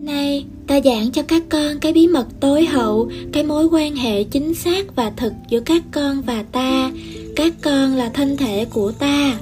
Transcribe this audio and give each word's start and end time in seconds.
Nay, 0.00 0.44
ta 0.66 0.80
giảng 0.80 1.10
cho 1.12 1.22
các 1.22 1.42
con 1.48 1.78
cái 1.80 1.92
bí 1.92 2.06
mật 2.06 2.26
tối 2.40 2.64
hậu, 2.64 3.10
cái 3.32 3.44
mối 3.44 3.66
quan 3.66 3.96
hệ 3.96 4.24
chính 4.24 4.54
xác 4.54 4.96
và 4.96 5.12
thực 5.16 5.32
giữa 5.48 5.60
các 5.60 5.82
con 5.92 6.22
và 6.22 6.44
ta. 6.52 6.90
Các 7.36 7.52
con 7.62 7.94
là 7.94 8.08
thân 8.08 8.36
thể 8.36 8.64
của 8.64 8.92
ta. 8.92 9.38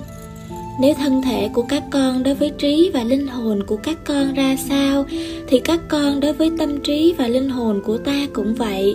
Nếu 0.80 0.94
thân 0.94 1.22
thể 1.22 1.48
của 1.54 1.62
các 1.68 1.82
con 1.90 2.22
đối 2.22 2.34
với 2.34 2.50
trí 2.58 2.90
và 2.94 3.04
linh 3.04 3.26
hồn 3.26 3.62
của 3.66 3.76
các 3.76 4.04
con 4.04 4.34
ra 4.34 4.56
sao, 4.68 5.04
thì 5.48 5.58
các 5.58 5.80
con 5.88 6.20
đối 6.20 6.32
với 6.32 6.50
tâm 6.58 6.80
trí 6.80 7.14
và 7.18 7.28
linh 7.28 7.48
hồn 7.48 7.82
của 7.86 7.98
ta 7.98 8.26
cũng 8.32 8.54
vậy. 8.54 8.94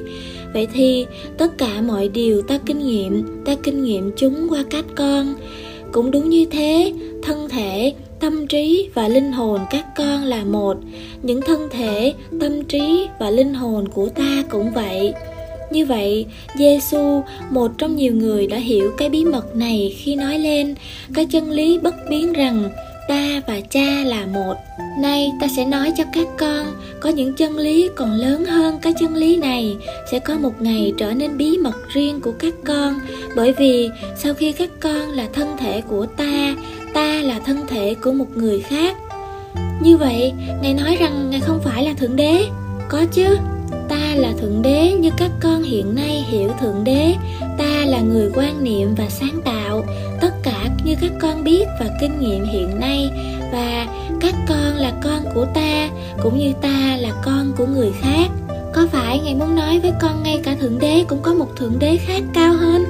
Vậy 0.54 0.68
thì 0.74 1.06
tất 1.38 1.58
cả 1.58 1.82
mọi 1.82 2.08
điều 2.08 2.42
ta 2.42 2.58
kinh 2.66 2.80
nghiệm, 2.80 3.44
ta 3.46 3.56
kinh 3.64 3.84
nghiệm 3.84 4.12
chúng 4.18 4.48
qua 4.50 4.64
các 4.70 4.86
con. 4.96 5.36
Cũng 5.92 6.12
đúng 6.12 6.30
như 6.30 6.46
thế, 6.46 6.94
thân 7.24 7.50
thể, 7.50 7.94
tâm 8.20 8.48
trí 8.48 8.90
và 8.94 9.08
linh 9.08 9.32
hồn 9.32 9.62
các 9.70 9.86
con 9.98 10.24
là 10.24 10.44
một. 10.44 10.78
Những 11.22 11.42
thân 11.42 11.70
thể, 11.72 12.14
tâm 12.40 12.64
trí 12.64 13.08
và 13.20 13.30
linh 13.30 13.54
hồn 13.54 13.88
của 13.88 14.10
ta 14.10 14.44
cũng 14.50 14.72
vậy. 14.72 15.14
Như 15.72 15.86
vậy 15.86 16.26
giêsu 16.56 17.24
một 17.50 17.72
trong 17.78 17.96
nhiều 17.96 18.14
người 18.14 18.48
đã 18.48 18.58
hiểu 18.58 18.92
cái 18.98 19.10
bí 19.10 19.26
mật 19.26 19.56
này 19.56 19.96
khi 19.98 20.16
nói 20.16 20.40
lên. 20.40 20.76
Cái 21.14 21.26
chân 21.26 21.52
lý 21.52 21.78
bất 21.78 21.96
biến 22.10 22.34
rằng 22.34 22.70
ta 23.08 23.42
và 23.48 23.60
cha 23.70 24.04
là 24.06 24.26
một. 24.26 24.54
Nay 25.00 25.32
ta 25.42 25.48
sẽ 25.48 25.66
nói 25.66 25.92
cho 25.98 26.04
các 26.14 26.28
con, 26.38 26.66
có 27.00 27.10
những 27.10 27.34
chân 27.34 27.58
lý 27.58 27.90
còn 27.96 28.12
lớn 28.12 28.46
hơn 28.46 28.80
cái 28.82 28.94
chân 29.00 29.16
lý 29.16 29.38
này. 29.38 29.76
Sẽ 30.12 30.20
có 30.20 30.38
một 30.38 30.62
ngày 30.62 30.94
trở 30.98 31.14
nên 31.14 31.38
bí 31.38 31.58
mật 31.58 31.90
riêng 31.94 32.22
của 32.22 32.32
các 32.40 32.54
con. 32.66 33.00
Bởi 33.36 33.54
vì 33.54 33.90
sau 34.18 34.34
khi 34.34 34.52
các 34.52 34.70
con 34.80 35.10
là 35.10 35.28
thân 35.34 35.58
thể 35.58 35.82
của 35.82 36.06
ta 36.06 36.56
ta 37.00 37.22
là 37.22 37.40
thân 37.46 37.68
thể 37.68 37.96
của 38.04 38.12
một 38.12 38.26
người 38.36 38.62
khác. 38.62 38.98
Như 39.82 39.98
vậy, 39.98 40.34
ngài 40.62 40.74
nói 40.74 40.98
rằng 41.00 41.30
ngài 41.30 41.40
không 41.40 41.60
phải 41.64 41.84
là 41.84 41.94
thượng 41.94 42.16
đế. 42.16 42.46
Có 42.90 43.06
chứ, 43.12 43.38
ta 43.90 44.16
là 44.16 44.34
thượng 44.42 44.62
đế 44.62 44.94
như 45.00 45.10
các 45.18 45.32
con 45.42 45.64
hiện 45.64 45.96
nay 45.96 46.26
hiểu 46.30 46.50
thượng 46.62 46.84
đế. 46.84 47.16
Ta 47.58 47.86
là 47.86 48.02
người 48.02 48.30
quan 48.36 48.64
niệm 48.64 48.96
và 48.96 49.10
sáng 49.10 49.42
tạo, 49.46 49.84
tất 50.22 50.34
cả 50.44 50.70
như 50.84 50.96
các 51.02 51.12
con 51.22 51.44
biết 51.44 51.66
và 51.80 51.86
kinh 52.02 52.20
nghiệm 52.20 52.46
hiện 52.46 52.80
nay. 52.80 53.10
Và 53.52 53.88
các 54.22 54.36
con 54.48 54.76
là 54.76 54.94
con 55.04 55.20
của 55.36 55.46
ta, 55.56 55.90
cũng 56.24 56.40
như 56.40 56.54
ta 56.62 56.98
là 57.00 57.10
con 57.26 57.52
của 57.58 57.66
người 57.66 57.92
khác. 58.02 58.28
Có 58.74 58.88
phải 58.92 59.20
ngài 59.20 59.36
muốn 59.36 59.56
nói 59.56 59.80
với 59.80 59.92
con 60.02 60.24
ngay 60.24 60.40
cả 60.44 60.56
thượng 60.60 60.80
đế 60.80 61.04
cũng 61.08 61.22
có 61.22 61.34
một 61.34 61.56
thượng 61.56 61.80
đế 61.80 61.98
khác 61.98 62.24
cao 62.34 62.54
hơn? 62.54 62.84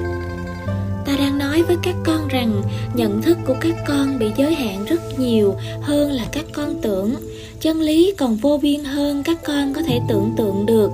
Đang 1.20 1.38
nói 1.38 1.62
với 1.62 1.76
các 1.82 1.94
con 2.04 2.28
rằng 2.28 2.62
nhận 2.94 3.22
thức 3.22 3.38
của 3.46 3.56
các 3.60 3.74
con 3.88 4.18
bị 4.18 4.30
giới 4.36 4.54
hạn 4.54 4.84
rất 4.84 5.18
nhiều 5.18 5.54
hơn 5.82 6.12
là 6.12 6.24
các 6.32 6.44
con 6.52 6.80
tưởng. 6.82 7.14
Chân 7.60 7.80
lý 7.80 8.14
còn 8.18 8.36
vô 8.36 8.58
biên 8.62 8.84
hơn 8.84 9.22
các 9.22 9.38
con 9.44 9.74
có 9.74 9.82
thể 9.82 10.00
tưởng 10.08 10.32
tượng 10.36 10.66
được 10.66 10.90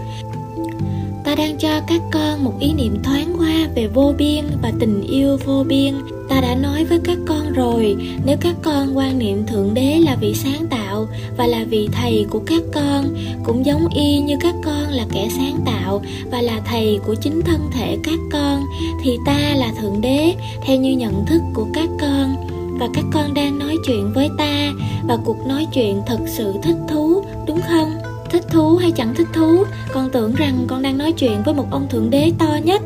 đang 1.36 1.58
cho 1.58 1.80
các 1.86 2.00
con 2.12 2.44
một 2.44 2.52
ý 2.60 2.72
niệm 2.72 3.02
thoáng 3.02 3.34
qua 3.38 3.68
về 3.74 3.86
vô 3.86 4.14
biên 4.18 4.44
và 4.62 4.72
tình 4.80 5.02
yêu 5.02 5.36
vô 5.44 5.64
biên. 5.68 5.94
Ta 6.28 6.40
đã 6.40 6.54
nói 6.54 6.84
với 6.84 6.98
các 7.04 7.18
con 7.26 7.52
rồi, 7.52 7.96
nếu 8.24 8.36
các 8.40 8.54
con 8.62 8.96
quan 8.96 9.18
niệm 9.18 9.46
thượng 9.46 9.74
đế 9.74 9.98
là 9.98 10.16
vị 10.20 10.34
sáng 10.34 10.66
tạo 10.70 11.06
và 11.36 11.46
là 11.46 11.64
vị 11.70 11.88
thầy 11.92 12.26
của 12.30 12.40
các 12.46 12.62
con, 12.74 13.04
cũng 13.44 13.66
giống 13.66 13.88
y 13.94 14.18
như 14.18 14.36
các 14.40 14.54
con 14.64 14.88
là 14.88 15.06
kẻ 15.12 15.28
sáng 15.36 15.60
tạo 15.66 16.02
và 16.30 16.40
là 16.42 16.60
thầy 16.64 16.98
của 17.06 17.14
chính 17.14 17.42
thân 17.42 17.60
thể 17.72 17.96
các 18.04 18.18
con, 18.32 18.64
thì 19.04 19.18
ta 19.26 19.54
là 19.56 19.72
thượng 19.80 20.00
đế 20.00 20.34
theo 20.62 20.76
như 20.76 20.92
nhận 20.92 21.26
thức 21.26 21.42
của 21.54 21.66
các 21.74 21.88
con. 22.00 22.36
Và 22.78 22.88
các 22.94 23.04
con 23.12 23.34
đang 23.34 23.58
nói 23.58 23.76
chuyện 23.86 24.12
với 24.14 24.28
ta, 24.38 24.72
và 25.08 25.16
cuộc 25.24 25.46
nói 25.46 25.66
chuyện 25.72 26.02
thật 26.06 26.18
sự 26.26 26.54
thích 26.62 26.76
thú, 26.88 27.22
đúng 27.46 27.60
không? 27.68 28.05
Thích 28.30 28.44
thú 28.50 28.76
hay 28.76 28.90
chẳng 28.90 29.14
thích 29.14 29.28
thú, 29.32 29.64
con 29.92 30.10
tưởng 30.10 30.34
rằng 30.34 30.64
con 30.66 30.82
đang 30.82 30.98
nói 30.98 31.12
chuyện 31.12 31.42
với 31.44 31.54
một 31.54 31.66
ông 31.70 31.86
thượng 31.90 32.10
đế 32.10 32.32
to 32.38 32.58
nhất. 32.64 32.82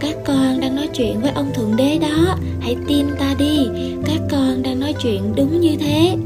Các 0.00 0.16
con 0.24 0.60
đang 0.60 0.76
nói 0.76 0.88
chuyện 0.94 1.20
với 1.20 1.30
ông 1.34 1.50
thượng 1.54 1.76
đế 1.76 1.98
đó, 1.98 2.36
hãy 2.60 2.76
tin 2.86 3.06
ta 3.18 3.34
đi, 3.38 3.68
các 4.04 4.20
con 4.30 4.62
đang 4.62 4.80
nói 4.80 4.94
chuyện 5.02 5.22
đúng 5.36 5.60
như 5.60 5.76
thế. 5.76 6.16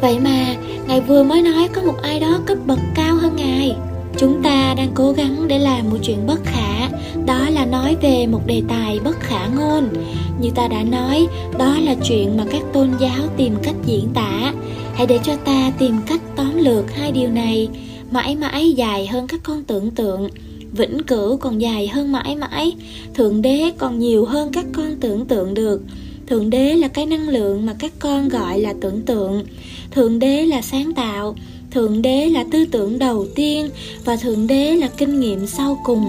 Vậy 0.00 0.18
mà, 0.18 0.54
ngài 0.88 1.00
vừa 1.00 1.22
mới 1.22 1.42
nói 1.42 1.68
có 1.74 1.82
một 1.82 2.02
ai 2.02 2.20
đó 2.20 2.38
cấp 2.46 2.58
bậc 2.66 2.78
cao 2.94 3.16
hơn 3.16 3.36
ngài. 3.36 3.76
Chúng 4.18 4.42
ta 4.42 4.74
đang 4.76 4.90
cố 4.94 5.12
gắng 5.12 5.48
để 5.48 5.58
làm 5.58 5.90
một 5.90 5.96
chuyện 6.02 6.26
bất 6.26 6.44
khả, 6.44 6.88
đó 7.26 7.48
là 7.50 7.66
nói 7.66 7.96
về 8.00 8.26
một 8.26 8.46
đề 8.46 8.62
tài 8.68 9.00
bất 9.04 9.20
khả 9.20 9.46
ngôn. 9.46 9.88
Như 10.40 10.50
ta 10.54 10.68
đã 10.68 10.82
nói, 10.82 11.26
đó 11.58 11.76
là 11.84 11.94
chuyện 12.08 12.36
mà 12.36 12.44
các 12.50 12.62
tôn 12.72 12.88
giáo 12.98 13.28
tìm 13.36 13.54
cách 13.62 13.74
diễn 13.84 14.08
tả 14.14 14.52
hãy 14.96 15.06
để 15.06 15.18
cho 15.24 15.36
ta 15.36 15.72
tìm 15.78 15.94
cách 16.06 16.20
tóm 16.36 16.56
lược 16.56 16.92
hai 16.92 17.12
điều 17.12 17.30
này. 17.30 17.68
Mãi 18.10 18.36
mãi 18.36 18.72
dài 18.72 19.06
hơn 19.06 19.26
các 19.26 19.40
con 19.42 19.64
tưởng 19.64 19.90
tượng, 19.90 20.28
vĩnh 20.72 21.02
cửu 21.02 21.36
còn 21.36 21.60
dài 21.60 21.88
hơn 21.88 22.12
mãi 22.12 22.36
mãi. 22.36 22.72
Thượng 23.14 23.42
đế 23.42 23.72
còn 23.78 23.98
nhiều 23.98 24.24
hơn 24.24 24.52
các 24.52 24.64
con 24.72 24.96
tưởng 25.00 25.26
tượng 25.26 25.54
được. 25.54 25.82
Thượng 26.26 26.50
đế 26.50 26.74
là 26.74 26.88
cái 26.88 27.06
năng 27.06 27.28
lượng 27.28 27.66
mà 27.66 27.74
các 27.78 27.92
con 27.98 28.28
gọi 28.28 28.60
là 28.60 28.74
tưởng 28.80 29.02
tượng. 29.02 29.44
Thượng 29.90 30.18
đế 30.18 30.46
là 30.46 30.62
sáng 30.62 30.92
tạo. 30.92 31.36
Thượng 31.70 32.02
đế 32.02 32.28
là 32.28 32.44
tư 32.52 32.64
tưởng 32.70 32.98
đầu 32.98 33.26
tiên 33.34 33.70
và 34.04 34.16
thượng 34.16 34.46
đế 34.46 34.76
là 34.76 34.88
kinh 34.96 35.20
nghiệm 35.20 35.46
sau 35.46 35.78
cùng. 35.84 36.04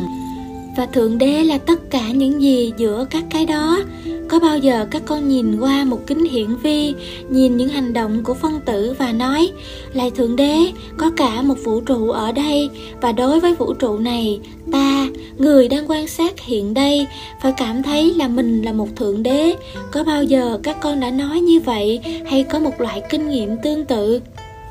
Và 0.78 0.86
thượng 0.86 1.18
đế 1.18 1.44
là 1.44 1.58
tất 1.58 1.90
cả 1.90 2.12
những 2.12 2.42
gì 2.42 2.72
giữa 2.78 3.06
các 3.10 3.24
cái 3.30 3.46
đó 3.46 3.80
có 4.28 4.40
bao 4.40 4.58
giờ 4.58 4.86
các 4.92 5.02
con 5.06 5.30
nhìn 5.30 5.60
qua 5.60 5.84
một 5.84 6.00
kính 6.08 6.26
hiển 6.26 6.56
vi, 6.56 6.94
nhìn 7.30 7.58
những 7.58 7.70
hành 7.70 7.94
động 7.94 8.24
của 8.24 8.34
phân 8.34 8.60
tử 8.66 8.96
và 8.98 9.12
nói 9.12 9.52
lạy 9.94 10.12
thượng 10.12 10.36
đế, 10.36 10.72
có 10.98 11.12
cả 11.18 11.42
một 11.42 11.56
vũ 11.64 11.82
trụ 11.82 12.10
ở 12.10 12.32
đây, 12.32 12.70
và 13.02 13.12
đối 13.12 13.40
với 13.40 13.56
vũ 13.56 13.74
trụ 13.74 13.98
này, 13.98 14.40
ta, 14.72 15.08
người 15.38 15.68
đang 15.68 15.92
quan 15.92 16.08
sát 16.08 16.40
hiện 16.40 16.74
đây, 16.74 17.08
phải 17.42 17.54
cảm 17.58 17.84
thấy 17.84 18.14
là 18.14 18.28
mình 18.28 18.62
là 18.62 18.74
một 18.74 18.96
thượng 18.96 19.24
đế. 19.24 19.56
Có 19.92 20.04
bao 20.04 20.24
giờ 20.24 20.60
các 20.64 20.78
con 20.82 21.00
đã 21.00 21.12
nói 21.12 21.42
như 21.42 21.60
vậy 21.60 22.00
hay 22.26 22.44
có 22.44 22.60
một 22.60 22.82
loại 22.82 23.02
kinh 23.10 23.30
nghiệm 23.30 23.58
tương 23.64 23.86
tự? 23.86 24.22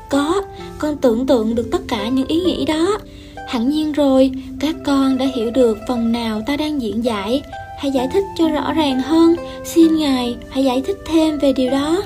Có, 0.09 0.41
con 0.79 0.97
tưởng 0.97 1.27
tượng 1.27 1.55
được 1.55 1.71
tất 1.71 1.81
cả 1.87 2.09
những 2.09 2.27
ý 2.27 2.39
nghĩ 2.39 2.65
đó. 2.65 2.97
Hẳn 3.47 3.69
nhiên 3.69 3.91
rồi, 3.91 4.31
các 4.59 4.75
con 4.85 5.17
đã 5.17 5.25
hiểu 5.35 5.51
được 5.51 5.77
phần 5.87 6.11
nào 6.11 6.41
ta 6.47 6.57
đang 6.57 6.81
diễn 6.81 7.03
giải 7.03 7.41
hãy 7.77 7.91
giải 7.91 8.07
thích 8.13 8.23
cho 8.37 8.49
rõ 8.49 8.73
ràng 8.73 8.99
hơn. 8.99 9.35
Xin 9.65 9.97
ngài, 9.97 10.37
hãy 10.49 10.63
giải 10.63 10.81
thích 10.87 10.97
thêm 11.05 11.39
về 11.39 11.53
điều 11.53 11.71
đó. 11.71 12.01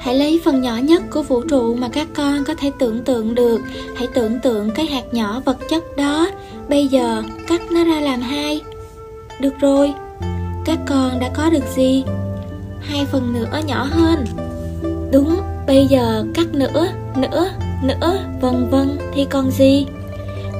Hãy 0.00 0.14
lấy 0.14 0.40
phần 0.44 0.62
nhỏ 0.62 0.76
nhất 0.76 1.02
của 1.10 1.22
vũ 1.22 1.42
trụ 1.42 1.74
mà 1.74 1.88
các 1.88 2.08
con 2.14 2.44
có 2.44 2.54
thể 2.54 2.72
tưởng 2.78 3.04
tượng 3.04 3.34
được. 3.34 3.60
Hãy 3.96 4.08
tưởng 4.14 4.38
tượng 4.40 4.70
cái 4.70 4.86
hạt 4.86 5.04
nhỏ 5.12 5.42
vật 5.44 5.56
chất 5.70 5.96
đó. 5.96 6.28
Bây 6.68 6.86
giờ, 6.86 7.22
cắt 7.48 7.60
nó 7.72 7.84
ra 7.84 8.00
làm 8.00 8.20
hai. 8.20 8.60
Được 9.40 9.60
rồi. 9.60 9.94
Các 10.64 10.78
con 10.86 11.20
đã 11.20 11.30
có 11.34 11.50
được 11.50 11.64
gì? 11.76 12.04
Hai 12.80 13.04
phần 13.04 13.32
nữa 13.32 13.60
nhỏ 13.66 13.84
hơn. 13.90 14.24
Đúng, 15.12 15.36
bây 15.66 15.86
giờ 15.86 16.24
cắt 16.34 16.46
nữa 16.54 16.86
nữa 17.16 17.50
nữa 17.82 18.18
vân 18.40 18.68
vân. 18.70 18.98
Thì 19.14 19.24
còn 19.24 19.50
gì? 19.50 19.86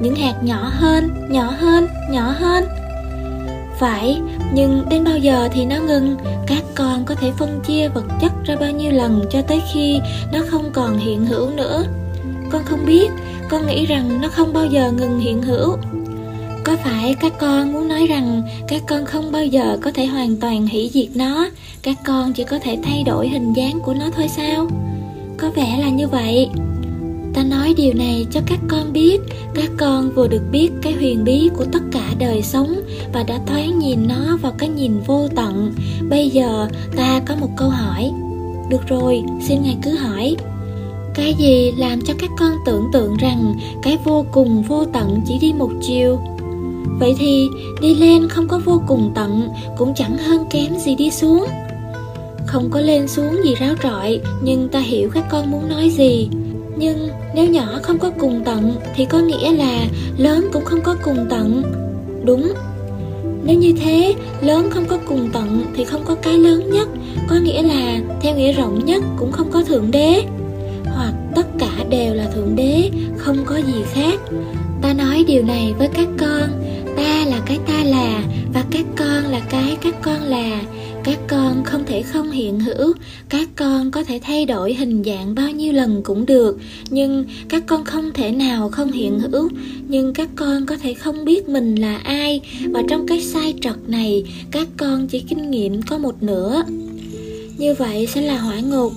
Những 0.01 0.15
hạt 0.15 0.35
nhỏ 0.43 0.71
hơn 0.73 1.09
nhỏ 1.29 1.53
hơn 1.57 1.87
nhỏ 2.11 2.33
hơn 2.39 2.63
phải, 3.79 4.21
nhưng 4.53 4.85
đến 4.89 5.03
bao 5.03 5.17
giờ 5.17 5.49
thì 5.51 5.65
nó 5.65 5.75
ngừng? 5.87 6.15
Các 6.47 6.63
con 6.75 7.05
có 7.05 7.15
thể 7.15 7.31
phân 7.37 7.59
chia 7.67 7.87
vật 7.87 8.05
chất 8.21 8.31
ra 8.45 8.55
bao 8.55 8.71
nhiêu 8.71 8.91
lần 8.91 9.25
cho 9.29 9.41
tới 9.41 9.61
khi 9.73 9.99
nó 10.33 10.39
không 10.47 10.69
còn 10.73 10.97
hiện 10.97 11.25
hữu 11.25 11.49
nữa? 11.49 11.83
Con 12.51 12.63
không 12.65 12.85
biết, 12.85 13.09
con 13.49 13.67
nghĩ 13.67 13.85
rằng 13.85 14.21
nó 14.21 14.27
không 14.27 14.53
bao 14.53 14.65
giờ 14.65 14.91
ngừng 14.91 15.19
hiện 15.19 15.41
hữu. 15.41 15.77
Có 16.63 16.75
phải 16.83 17.15
các 17.19 17.33
con 17.39 17.73
muốn 17.73 17.87
nói 17.87 18.07
rằng 18.07 18.41
các 18.67 18.81
con 18.87 19.05
không 19.05 19.31
bao 19.31 19.45
giờ 19.45 19.77
có 19.81 19.91
thể 19.91 20.05
hoàn 20.05 20.35
toàn 20.37 20.67
hủy 20.67 20.89
diệt 20.93 21.15
nó? 21.15 21.49
Các 21.81 21.97
con 22.05 22.33
chỉ 22.33 22.43
có 22.43 22.59
thể 22.59 22.77
thay 22.83 23.03
đổi 23.03 23.27
hình 23.27 23.53
dáng 23.53 23.79
của 23.83 23.93
nó 23.93 24.05
thôi 24.15 24.27
sao? 24.27 24.67
Có 25.37 25.49
vẻ 25.55 25.77
là 25.79 25.89
như 25.89 26.07
vậy 26.07 26.49
ta 27.35 27.43
nói 27.43 27.73
điều 27.77 27.93
này 27.93 28.27
cho 28.31 28.39
các 28.45 28.59
con 28.67 28.93
biết. 28.93 29.21
Các 29.53 29.71
con 29.77 30.11
vừa 30.11 30.27
được 30.27 30.41
biết 30.51 30.69
cái 30.81 30.93
huyền 30.93 31.23
bí 31.23 31.49
của 31.57 31.65
tất 31.71 31.79
cả 31.91 32.13
đời 32.19 32.41
sống 32.41 32.75
và 33.13 33.23
đã 33.23 33.39
thoáng 33.47 33.79
nhìn 33.79 34.07
nó 34.07 34.37
vào 34.41 34.53
cái 34.57 34.69
nhìn 34.69 34.99
vô 35.07 35.27
tận. 35.35 35.73
Bây 36.09 36.29
giờ 36.29 36.67
ta 36.95 37.21
có 37.25 37.35
một 37.35 37.49
câu 37.57 37.69
hỏi. 37.69 38.11
Được 38.69 38.87
rồi, 38.87 39.23
xin 39.47 39.63
ngài 39.63 39.77
cứ 39.83 39.95
hỏi. 39.95 40.35
Cái 41.15 41.33
gì 41.33 41.71
làm 41.77 42.01
cho 42.01 42.13
các 42.19 42.29
con 42.39 42.51
tưởng 42.65 42.85
tượng 42.93 43.17
rằng 43.17 43.55
cái 43.83 43.97
vô 44.03 44.25
cùng 44.31 44.61
vô 44.61 44.85
tận 44.85 45.21
chỉ 45.27 45.37
đi 45.41 45.53
một 45.53 45.71
chiều? 45.81 46.19
Vậy 46.99 47.15
thì 47.19 47.47
đi 47.81 47.95
lên 47.95 48.29
không 48.29 48.47
có 48.47 48.59
vô 48.65 48.81
cùng 48.87 49.11
tận, 49.15 49.49
cũng 49.77 49.93
chẳng 49.95 50.17
hơn 50.17 50.45
kém 50.49 50.77
gì 50.85 50.95
đi 50.95 51.11
xuống. 51.11 51.45
Không 52.45 52.69
có 52.69 52.79
lên 52.79 53.07
xuống 53.07 53.35
gì 53.43 53.55
ráo 53.55 53.75
rọi, 53.83 54.19
nhưng 54.43 54.69
ta 54.69 54.79
hiểu 54.79 55.09
các 55.13 55.23
con 55.29 55.51
muốn 55.51 55.69
nói 55.69 55.89
gì 55.89 56.29
nhưng 56.77 57.09
nếu 57.35 57.49
nhỏ 57.49 57.79
không 57.83 57.99
có 57.99 58.11
cùng 58.19 58.41
tận 58.45 58.75
thì 58.95 59.05
có 59.05 59.19
nghĩa 59.19 59.51
là 59.51 59.85
lớn 60.17 60.47
cũng 60.53 60.65
không 60.65 60.81
có 60.81 60.95
cùng 61.03 61.25
tận. 61.29 61.63
Đúng. 62.23 62.53
Nếu 63.45 63.57
như 63.57 63.73
thế, 63.83 64.13
lớn 64.41 64.69
không 64.71 64.85
có 64.85 64.97
cùng 65.05 65.29
tận 65.33 65.65
thì 65.75 65.85
không 65.85 66.01
có 66.05 66.15
cái 66.15 66.37
lớn 66.37 66.69
nhất, 66.69 66.89
có 67.29 67.35
nghĩa 67.35 67.61
là 67.61 67.99
theo 68.21 68.35
nghĩa 68.35 68.53
rộng 68.53 68.85
nhất 68.85 69.03
cũng 69.17 69.31
không 69.31 69.51
có 69.51 69.63
thượng 69.63 69.91
đế. 69.91 70.23
Hoặc 70.85 71.13
tất 71.35 71.47
cả 71.59 71.83
đều 71.89 72.13
là 72.13 72.25
thượng 72.25 72.55
đế, 72.55 72.89
không 73.17 73.37
có 73.45 73.55
gì 73.55 73.83
khác. 73.93 74.19
Ta 74.81 74.93
nói 74.93 75.25
điều 75.27 75.43
này 75.43 75.73
với 75.77 75.87
các 75.87 76.07
con, 76.17 76.49
ta 76.97 77.25
là 77.25 77.39
cái 77.45 77.59
ta 77.67 77.83
là 77.83 78.23
và 78.53 78.63
các 78.71 78.85
con 78.95 79.23
là 79.31 79.39
cái 79.49 79.77
các 79.81 79.95
con 80.01 80.21
là 80.23 80.61
các 81.05 81.19
con 81.27 81.63
không 81.63 81.85
thể 81.85 82.01
không 82.01 82.31
hiện 82.31 82.59
hữu. 82.59 82.93
Các 83.29 83.49
con 83.55 83.91
có 83.91 84.03
thể 84.03 84.19
thay 84.23 84.45
đổi 84.45 84.73
hình 84.73 85.03
dạng 85.03 85.35
bao 85.35 85.51
nhiêu 85.51 85.73
lần 85.73 86.01
cũng 86.03 86.25
được. 86.25 86.57
Nhưng 86.89 87.25
các 87.49 87.63
con 87.67 87.83
không 87.83 88.11
thể 88.13 88.31
nào 88.31 88.69
không 88.69 88.91
hiện 88.91 89.19
hữu. 89.19 89.49
Nhưng 89.87 90.13
các 90.13 90.29
con 90.35 90.65
có 90.65 90.77
thể 90.77 90.93
không 90.93 91.25
biết 91.25 91.49
mình 91.49 91.75
là 91.75 91.97
ai. 91.97 92.41
Và 92.71 92.83
trong 92.89 93.07
cái 93.07 93.21
sai 93.21 93.53
trật 93.61 93.89
này, 93.89 94.23
các 94.51 94.67
con 94.77 95.07
chỉ 95.07 95.19
kinh 95.19 95.51
nghiệm 95.51 95.81
có 95.81 95.97
một 95.97 96.23
nửa. 96.23 96.63
Như 97.57 97.73
vậy 97.73 98.07
sẽ 98.07 98.21
là 98.21 98.37
hỏa 98.37 98.59
ngục. 98.59 98.93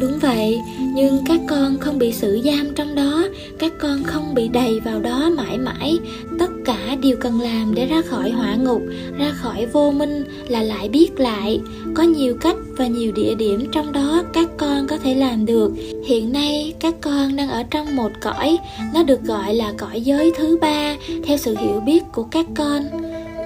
Đúng 0.00 0.18
vậy, 0.18 0.60
nhưng 0.78 1.24
các 1.26 1.40
con 1.48 1.78
không 1.78 1.98
bị 1.98 2.12
xử 2.12 2.40
giam 2.44 2.74
trong 2.74 2.94
đó, 2.94 3.28
các 3.58 3.72
con 3.78 4.02
không 4.04 4.34
bị 4.34 4.48
đầy 4.48 4.80
vào 4.80 5.00
đó 5.00 5.30
mãi 5.36 5.58
mãi. 5.58 5.98
Tất 6.38 6.50
cả 6.64 6.96
điều 7.00 7.16
cần 7.16 7.40
làm 7.40 7.74
để 7.74 7.86
ra 7.86 8.02
khỏi 8.02 8.30
hỏa 8.30 8.54
ngục, 8.54 8.82
ra 9.18 9.32
khỏi 9.34 9.66
vô 9.66 9.90
minh 9.90 10.24
là 10.48 10.62
lại 10.62 10.88
biết 10.88 11.20
lại. 11.20 11.60
Có 11.94 12.02
nhiều 12.02 12.36
cách 12.40 12.56
và 12.76 12.86
nhiều 12.86 13.12
địa 13.12 13.34
điểm 13.34 13.66
trong 13.72 13.92
đó 13.92 14.22
các 14.32 14.48
con 14.56 14.86
có 14.86 14.98
thể 14.98 15.14
làm 15.14 15.46
được. 15.46 15.72
Hiện 16.06 16.32
nay 16.32 16.74
các 16.80 16.94
con 17.00 17.36
đang 17.36 17.48
ở 17.48 17.62
trong 17.70 17.96
một 17.96 18.10
cõi, 18.20 18.58
nó 18.94 19.02
được 19.02 19.22
gọi 19.22 19.54
là 19.54 19.72
cõi 19.78 20.00
giới 20.00 20.32
thứ 20.36 20.58
ba 20.60 20.96
theo 21.24 21.36
sự 21.36 21.56
hiểu 21.60 21.80
biết 21.86 22.02
của 22.12 22.22
các 22.22 22.46
con. 22.56 22.82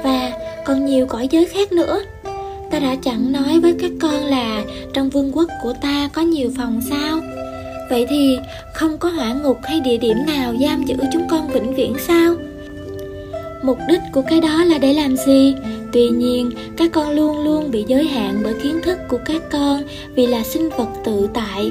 Và 0.05 0.32
còn 0.67 0.87
nhiều 0.87 1.06
cõi 1.06 1.29
giới 1.31 1.47
khác 1.47 1.73
nữa 1.73 2.02
ta 2.70 2.78
đã 2.78 2.96
chẳng 3.02 3.32
nói 3.32 3.61
với 3.61 3.75
các 3.81 3.90
con 4.00 4.25
là 4.25 4.64
trong 4.93 5.11
vương 5.11 5.32
quốc 5.32 5.49
của 5.62 5.72
ta 5.82 6.08
có 6.12 6.22
nhiều 6.22 6.50
phòng 6.56 6.81
sao? 6.90 7.20
Vậy 7.90 8.06
thì 8.11 8.38
không 8.75 8.99
có 8.99 9.08
hỏa 9.08 9.32
ngục 9.32 9.58
hay 9.62 9.81
địa 9.81 9.96
điểm 9.96 10.17
nào 10.26 10.55
giam 10.61 10.84
giữ 10.84 10.96
chúng 11.12 11.28
con 11.31 11.49
vĩnh 11.49 11.75
viễn 11.75 11.94
sao? 11.99 12.34
Mục 13.62 13.78
đích 13.88 14.00
của 14.12 14.22
cái 14.22 14.40
đó 14.40 14.64
là 14.64 14.78
để 14.78 14.94
làm 14.94 15.17
gì? 15.17 15.55
Tuy 15.93 16.08
nhiên, 16.08 16.50
các 16.76 16.93
con 16.93 17.11
luôn 17.11 17.44
luôn 17.44 17.70
bị 17.70 17.84
giới 17.88 18.05
hạn 18.05 18.40
bởi 18.44 18.55
kiến 18.62 18.81
thức 18.82 18.99
của 19.08 19.19
các 19.25 19.43
con 19.50 19.82
vì 20.14 20.26
là 20.26 20.43
sinh 20.43 20.69
vật 20.78 20.88
tự 21.05 21.28
tại 21.34 21.70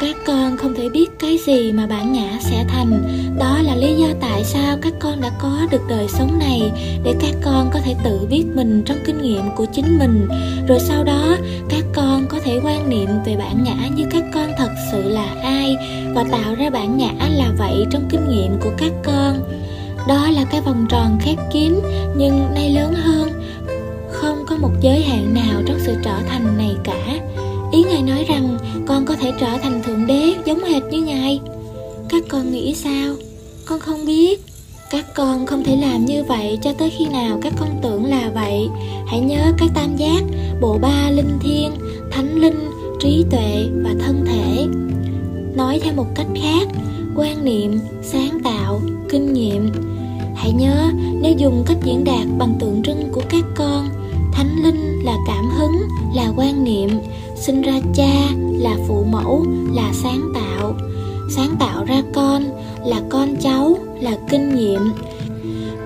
các 0.00 0.16
con 0.26 0.56
không 0.56 0.74
thể 0.74 0.88
biết 0.88 1.18
cái 1.18 1.38
gì 1.46 1.72
mà 1.72 1.86
bản 1.86 2.12
ngã 2.12 2.38
sẽ 2.40 2.64
thành. 2.68 3.02
Đó 3.38 3.58
là 3.62 3.76
lý 3.76 3.94
do 3.94 4.06
tại 4.20 4.44
sao 4.44 4.76
các 4.82 4.92
con 4.98 5.20
đã 5.20 5.30
có 5.38 5.66
được 5.70 5.82
đời 5.88 6.06
sống 6.08 6.38
này, 6.38 6.72
để 7.04 7.14
các 7.20 7.34
con 7.42 7.70
có 7.72 7.80
thể 7.84 7.94
tự 8.04 8.26
biết 8.30 8.44
mình 8.54 8.82
trong 8.86 8.96
kinh 9.06 9.22
nghiệm 9.22 9.42
của 9.56 9.64
chính 9.72 9.98
mình. 9.98 10.28
Rồi 10.68 10.78
sau 10.80 11.04
đó, 11.04 11.36
các 11.68 11.84
con 11.94 12.26
có 12.28 12.38
thể 12.44 12.60
quan 12.64 12.90
niệm 12.90 13.08
về 13.26 13.36
bản 13.36 13.64
ngã 13.64 13.88
như 13.96 14.04
các 14.10 14.24
con 14.34 14.52
thật 14.58 14.70
sự 14.92 15.08
là 15.08 15.34
ai, 15.42 15.76
và 16.14 16.24
tạo 16.30 16.54
ra 16.54 16.70
bản 16.70 16.98
ngã 16.98 17.28
là 17.36 17.52
vậy 17.58 17.86
trong 17.90 18.02
kinh 18.10 18.28
nghiệm 18.28 18.60
của 18.60 18.70
các 18.78 18.92
con. 19.04 19.40
Đó 20.08 20.30
là 20.30 20.44
cái 20.44 20.60
vòng 20.60 20.86
tròn 20.88 21.18
khép 21.20 21.36
kín, 21.52 21.74
nhưng 22.16 22.54
nay 22.54 22.70
lớn 22.70 22.94
hơn, 22.94 23.30
không 24.10 24.44
có 24.48 24.56
một 24.56 24.72
giới 24.80 25.02
hạn 25.02 25.34
nào 25.34 25.62
trong 25.66 25.78
sự 25.80 25.94
trở 26.04 26.14
thành 26.28 26.58
này 26.58 26.76
cả. 26.84 27.18
Ý 27.72 27.82
Ngài 27.82 28.02
nói 28.02 28.24
rằng 28.28 28.37
Con 33.78 33.86
không 33.86 34.06
biết. 34.06 34.40
Các 34.90 35.14
con 35.14 35.46
không 35.46 35.64
thể 35.64 35.76
làm 35.76 36.04
như 36.04 36.24
vậy 36.24 36.58
cho 36.62 36.72
tới 36.72 36.90
khi 36.90 37.06
nào 37.06 37.38
các 37.42 37.52
con 37.58 37.68
tưởng 37.82 38.04
là 38.04 38.30
vậy. 38.34 38.68
Hãy 39.06 39.20
nhớ 39.20 39.52
cái 39.58 39.68
tam 39.74 39.96
giác, 39.96 40.22
bộ 40.60 40.78
ba 40.78 41.10
linh 41.10 41.38
thiên, 41.40 41.72
thánh 42.10 42.40
linh, 42.40 42.70
trí 43.00 43.24
tuệ 43.30 43.68
và 43.82 43.94
thân 44.00 44.24
thể. 44.26 44.66
Nói 45.56 45.80
theo 45.82 45.92
một 45.94 46.06
cách 46.14 46.26
khác, 46.42 46.68
quan 47.16 47.44
niệm, 47.44 47.78
sáng 48.02 48.38
tạo, 48.44 48.80
kinh 49.08 49.32
nghiệm. 49.32 49.72
Hãy 50.34 50.52
nhớ 50.52 50.90
nếu 51.20 51.34
dùng 51.36 51.64
cách 51.66 51.78
diễn 51.84 52.04
đạt 52.04 52.26
bằng 52.38 52.54
tượng 52.60 52.82
trưng 52.82 53.12
của 53.12 53.22
các 53.28 53.44
con 53.56 53.88
Thánh 54.32 54.62
linh 54.64 55.04
là 55.04 55.16
cảm 55.26 55.44
hứng, 55.58 55.82
là 56.14 56.32
quan 56.36 56.64
niệm 56.64 56.90
sinh 57.36 57.62
ra 57.62 57.80
cha 57.94 58.28
là 58.58 58.76
phụ 58.88 59.04
mẫu 59.10 59.46
là 59.72 59.90
sáng 59.92 60.32
tạo 60.34 60.74
sáng 61.28 61.56
tạo 61.58 61.84
ra 61.84 62.02
con 62.14 62.44
là 62.86 63.00
con 63.08 63.36
cháu, 63.40 63.78
là 64.00 64.12
kinh 64.30 64.54
nghiệm. 64.54 64.80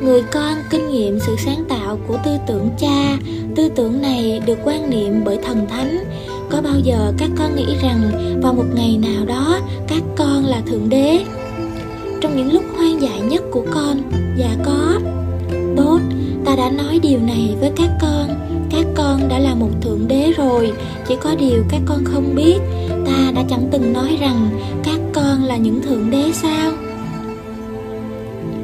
Người 0.02 0.22
con 0.32 0.54
kinh 0.70 0.90
nghiệm 0.90 1.20
sự 1.20 1.36
sáng 1.44 1.64
tạo 1.68 1.98
của 2.08 2.18
tư 2.24 2.30
tưởng 2.46 2.68
cha. 2.78 3.18
Tư 3.56 3.68
tưởng 3.68 4.02
này 4.02 4.42
được 4.46 4.58
quan 4.64 4.90
niệm 4.90 5.24
bởi 5.24 5.38
thần 5.44 5.66
thánh. 5.70 6.04
Có 6.50 6.62
bao 6.62 6.78
giờ 6.84 7.12
các 7.18 7.30
con 7.38 7.56
nghĩ 7.56 7.66
rằng 7.82 8.00
vào 8.42 8.54
một 8.54 8.64
ngày 8.74 8.98
nào 9.02 9.24
đó, 9.26 9.58
các 9.88 10.02
con 10.16 10.44
là 10.44 10.62
thượng 10.66 10.88
đế? 10.88 11.24
Trong 12.20 12.36
những 12.36 12.52
lúc 12.52 12.62
hoang 12.76 13.02
dại 13.02 13.20
nhất 13.20 13.42
của 13.50 13.66
con 13.74 14.02
dạ 14.38 14.56
có. 14.64 15.00
Tốt, 15.76 16.00
ta 16.44 16.56
đã 16.56 16.70
nói 16.70 16.98
điều 17.02 17.18
này 17.18 17.56
với 17.60 17.72
các 17.76 17.90
con. 18.00 18.28
Các 18.70 18.86
con 18.94 19.28
đã 19.28 19.38
là 19.38 19.54
một 19.54 19.70
thượng 19.80 20.08
đế 20.08 20.32
rồi, 20.36 20.72
chỉ 21.08 21.16
có 21.16 21.34
điều 21.34 21.64
các 21.68 21.80
con 21.86 22.04
không 22.04 22.34
biết 22.34 22.58
ta 23.12 23.32
đã 23.34 23.42
chẳng 23.48 23.68
từng 23.70 23.92
nói 23.92 24.16
rằng 24.20 24.50
các 24.84 25.00
con 25.14 25.44
là 25.44 25.56
những 25.56 25.82
thượng 25.82 26.10
đế 26.10 26.32
sao? 26.32 26.72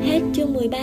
Hết 0.02 0.20
chương 0.34 0.52
13 0.52 0.78